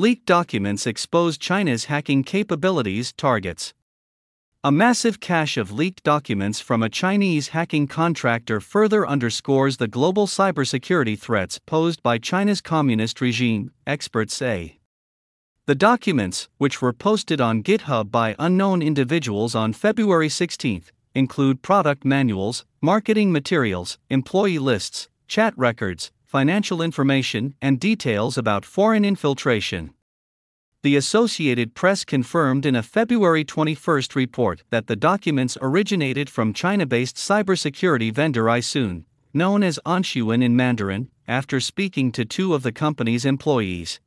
[0.00, 3.74] Leaked documents expose China's hacking capabilities targets.
[4.62, 10.28] A massive cache of leaked documents from a Chinese hacking contractor further underscores the global
[10.28, 14.78] cybersecurity threats posed by China's communist regime, experts say.
[15.66, 20.84] The documents, which were posted on GitHub by unknown individuals on February 16,
[21.16, 29.04] include product manuals, marketing materials, employee lists, chat records, financial information, and details about foreign
[29.04, 29.92] infiltration
[30.82, 36.86] the Associated Press confirmed in a February 21 report that the documents originated from China
[36.86, 39.02] based cybersecurity vendor iSoon,
[39.34, 43.98] known as Anxun in Mandarin, after speaking to two of the company's employees.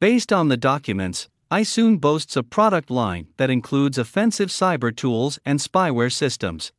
[0.00, 5.60] Based on the documents, iSoon boasts a product line that includes offensive cyber tools and
[5.60, 6.72] spyware systems.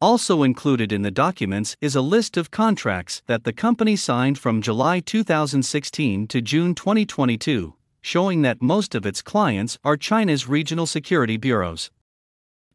[0.00, 4.62] Also included in the documents is a list of contracts that the company signed from
[4.62, 11.36] July 2016 to June 2022 showing that most of its clients are China's regional security
[11.36, 11.90] bureaus.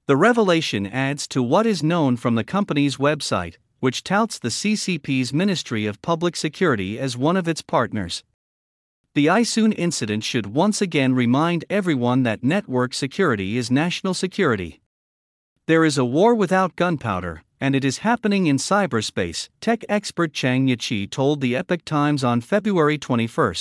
[0.07, 5.33] The revelation adds to what is known from the company's website, which touts the CCP's
[5.33, 8.23] Ministry of Public Security as one of its partners.
[9.15, 14.81] The iSoon incident should once again remind everyone that network security is national security.
[15.67, 20.67] There is a war without gunpowder, and it is happening in cyberspace, tech expert Chang
[20.67, 23.55] Yiqi told the Epoch Times on February 21.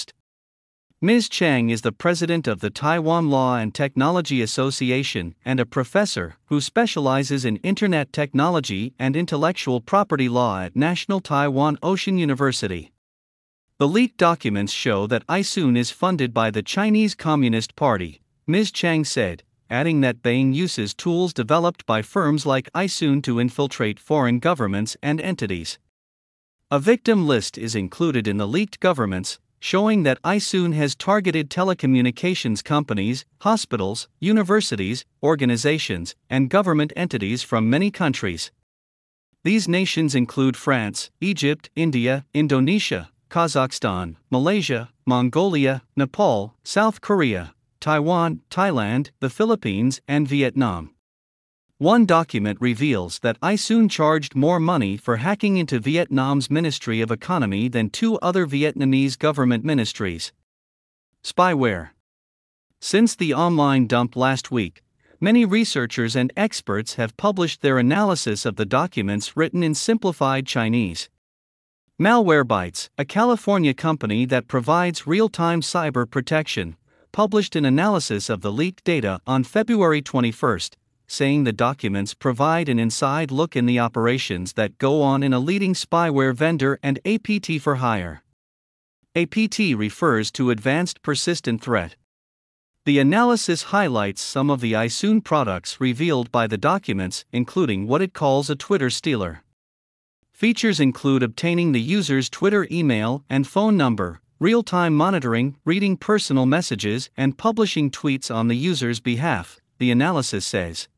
[1.00, 1.30] Ms.
[1.30, 6.60] Chang is the president of the Taiwan Law and Technology Association and a professor who
[6.60, 12.92] specializes in Internet technology and intellectual property law at National Taiwan Ocean University.
[13.78, 18.72] The leaked documents show that iSoon is funded by the Chinese Communist Party, Ms.
[18.72, 24.38] Chang said, adding that Beijing uses tools developed by firms like iSoon to infiltrate foreign
[24.38, 25.78] governments and entities.
[26.70, 32.62] A victim list is included in the leaked governments, showing that iSoon has targeted telecommunications
[32.62, 38.50] companies, hospitals, universities, organizations, and government entities from many countries.
[39.42, 47.53] These nations include France, Egypt, India, Indonesia, Kazakhstan, Malaysia, Mongolia, Nepal, South Korea,
[47.84, 50.94] Taiwan, Thailand, the Philippines, and Vietnam.
[51.76, 57.68] One document reveals that iSoon charged more money for hacking into Vietnam's Ministry of Economy
[57.68, 60.32] than two other Vietnamese government ministries.
[61.22, 61.90] Spyware.
[62.80, 64.82] Since the online dump last week,
[65.20, 71.10] many researchers and experts have published their analysis of the documents written in simplified Chinese.
[72.00, 76.78] Malwarebytes, a California company that provides real time cyber protection,
[77.14, 80.58] published an analysis of the leaked data on February 21
[81.06, 85.38] saying the documents provide an inside look in the operations that go on in a
[85.38, 88.24] leading spyware vendor and APT for hire.
[89.14, 91.94] APT refers to Advanced Persistent Threat.
[92.84, 98.12] The analysis highlights some of the iSoon products revealed by the documents, including what it
[98.12, 99.44] calls a Twitter stealer.
[100.32, 106.46] Features include obtaining the user's Twitter email and phone number, real time monitoring, reading personal
[106.46, 110.88] messages, and publishing tweets on the user's behalf, the analysis says.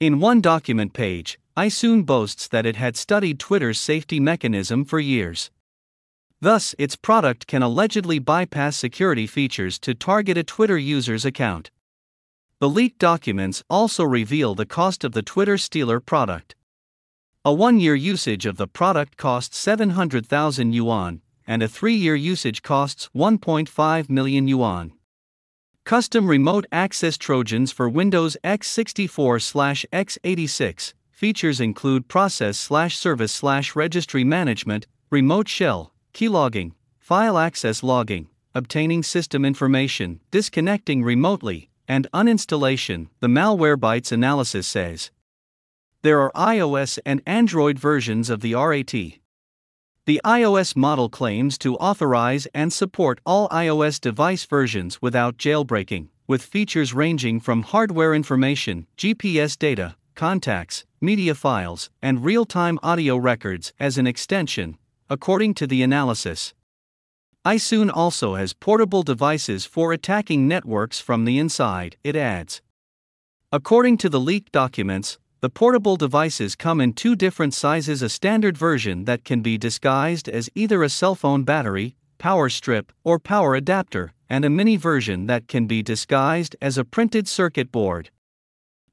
[0.00, 5.50] In one document page, iSoon boasts that it had studied Twitter's safety mechanism for years.
[6.40, 11.70] Thus, its product can allegedly bypass security features to target a Twitter user's account.
[12.60, 16.54] The leaked documents also reveal the cost of the Twitter Stealer product.
[17.44, 22.62] A one year usage of the product costs 700,000 yuan, and a three year usage
[22.62, 24.92] costs 1.5 million yuan.
[25.84, 30.94] Custom Remote Access Trojans for Windows x64 x86.
[31.10, 33.42] Features include process service
[33.76, 43.08] registry management, remote shell, keylogging, file access logging, obtaining system information, disconnecting remotely, and uninstallation,
[43.20, 45.10] the Malwarebytes analysis says.
[46.02, 48.94] There are iOS and Android versions of the RAT.
[50.06, 56.42] The iOS model claims to authorize and support all iOS device versions without jailbreaking, with
[56.42, 63.72] features ranging from hardware information, GPS data, contacts, media files, and real time audio records
[63.80, 64.76] as an extension,
[65.08, 66.52] according to the analysis.
[67.46, 72.60] iSoon also has portable devices for attacking networks from the inside, it adds.
[73.50, 78.56] According to the leaked documents, the portable devices come in two different sizes a standard
[78.56, 83.54] version that can be disguised as either a cell phone battery, power strip, or power
[83.54, 88.08] adapter, and a mini version that can be disguised as a printed circuit board.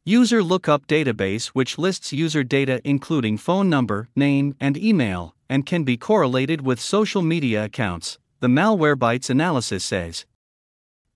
[0.04, 5.86] User Lookup Database, which lists user data including phone number, name, and email, and can
[5.86, 10.26] be correlated with social media accounts, the Malwarebytes analysis says.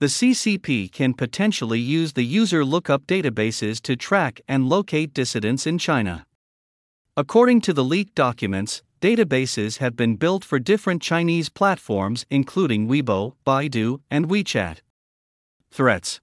[0.02, 5.78] The CCP can potentially use the user lookup databases to track and locate dissidents in
[5.78, 6.26] China.
[7.16, 13.36] According to the leaked documents, databases have been built for different Chinese platforms, including Weibo,
[13.48, 14.80] Baidu, and WeChat.
[15.72, 16.20] Threats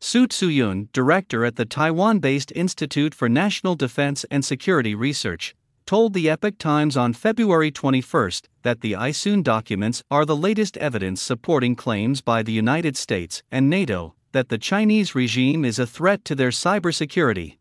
[0.00, 5.56] Su Tzu-yun, director at the Taiwan based Institute for National Defense and Security Research,
[5.86, 8.30] told the Epoch Times on February 21
[8.62, 13.70] that the iSoon documents are the latest evidence supporting claims by the United States and
[13.70, 17.58] NATO that the Chinese regime is a threat to their cybersecurity.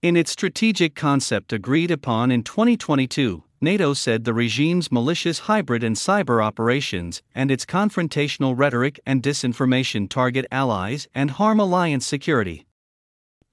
[0.00, 5.96] In its strategic concept agreed upon in 2022, NATO said the regime's malicious hybrid and
[5.96, 12.63] cyber operations and its confrontational rhetoric and disinformation target allies and harm alliance security.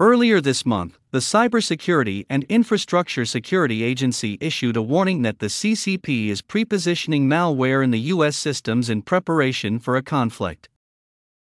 [0.02, 6.30] Earlier this month, the Cybersecurity and Infrastructure Security Agency issued a warning that the CCP
[6.30, 8.36] is prepositioning malware in the U.S.
[8.36, 10.70] systems in preparation for a conflict.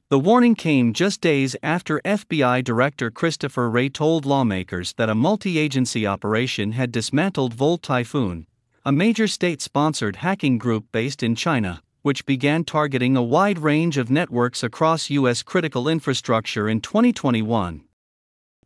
[0.09, 5.59] The warning came just days after FBI Director Christopher Wray told lawmakers that a multi
[5.59, 8.47] agency operation had dismantled Volt Typhoon,
[8.85, 13.99] a major state sponsored hacking group based in China, which began targeting a wide range
[13.99, 15.43] of networks across U.S.
[15.43, 17.83] critical infrastructure in 2021.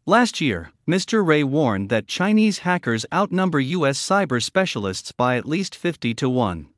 [0.08, 1.22] Last year, Mr.
[1.22, 4.00] Wray warned that Chinese hackers outnumber U.S.
[4.00, 6.70] cyber specialists by at least 50 to 1.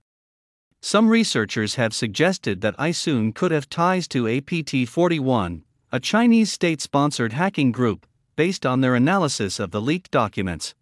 [0.80, 5.62] Some researchers have suggested that iSoon could have ties to APT 41,
[5.92, 8.04] a Chinese state sponsored hacking group,
[8.34, 10.74] based on their analysis of the leaked documents.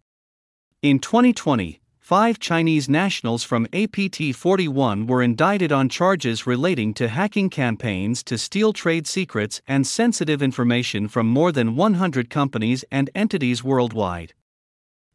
[0.81, 1.79] In 2020,
[2.09, 8.35] Five Chinese nationals from APT 41 were indicted on charges relating to hacking campaigns to
[8.35, 14.33] steal trade secrets and sensitive information from more than 100 companies and entities worldwide.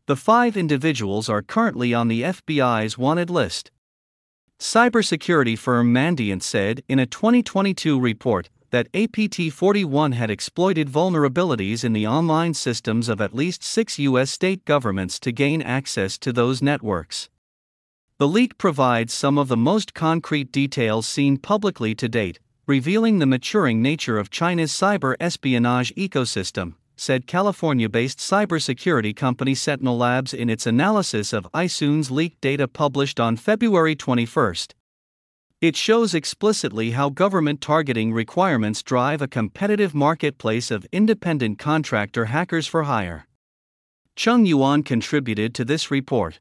[0.07, 3.73] The five individuals are currently on the FBI's wanted list.
[4.61, 11.93] Cybersecurity firm Mandiant said in a 2022 report that APT 41 had exploited vulnerabilities in
[11.93, 14.33] the online systems of at least six U.S.
[14.33, 17.29] state governments to gain access to those networks.
[18.19, 23.27] The leak provides some of the most concrete details seen publicly to date, revealing the
[23.27, 30.51] maturing nature of China's cyber espionage ecosystem, said California based cybersecurity company Sentinel Labs in
[30.51, 34.55] its analysis of iSoon's leaked data published on February 21.
[35.61, 42.67] It shows explicitly how government targeting requirements drive a competitive marketplace of independent contractor hackers
[42.67, 43.27] for hire.
[44.17, 46.41] Chung Yuan contributed to this report.